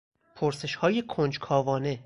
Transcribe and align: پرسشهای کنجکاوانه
پرسشهای 0.35 1.01
کنجکاوانه 1.07 1.99